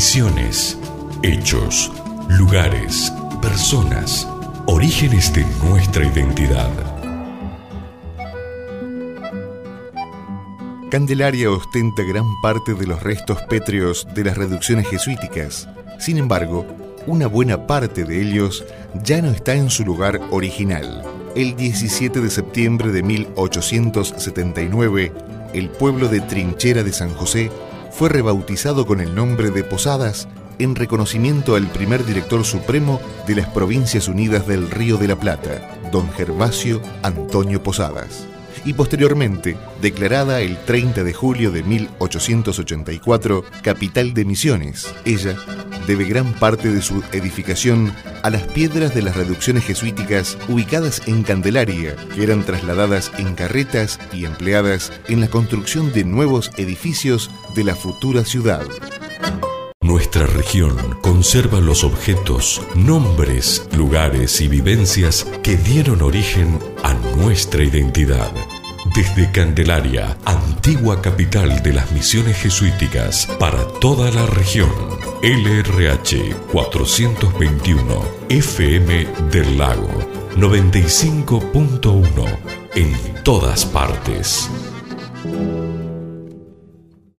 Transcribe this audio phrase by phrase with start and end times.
[0.00, 0.78] Misiones,
[1.22, 1.92] hechos,
[2.30, 4.26] lugares, personas,
[4.64, 6.70] orígenes de nuestra identidad.
[10.90, 15.68] Candelaria ostenta gran parte de los restos pétreos de las reducciones jesuíticas.
[15.98, 16.64] Sin embargo,
[17.06, 18.64] una buena parte de ellos
[19.04, 21.02] ya no está en su lugar original.
[21.36, 25.12] El 17 de septiembre de 1879,
[25.52, 27.50] el pueblo de Trinchera de San José
[27.90, 33.48] fue rebautizado con el nombre de Posadas en reconocimiento al primer director supremo de las
[33.48, 38.26] Provincias Unidas del Río de la Plata, don Gervasio Antonio Posadas
[38.64, 44.92] y posteriormente declarada el 30 de julio de 1884 capital de Misiones.
[45.04, 45.36] Ella
[45.86, 47.92] debe gran parte de su edificación
[48.22, 53.98] a las piedras de las reducciones jesuíticas ubicadas en Candelaria, que eran trasladadas en carretas
[54.12, 58.66] y empleadas en la construcción de nuevos edificios de la futura ciudad.
[60.12, 68.32] Nuestra región conserva los objetos, nombres, lugares y vivencias que dieron origen a nuestra identidad.
[68.92, 74.72] Desde Candelaria, antigua capital de las misiones jesuíticas para toda la región,
[75.22, 79.92] LRH 421, FM del Lago
[80.34, 82.38] 95.1,
[82.74, 84.50] en todas partes.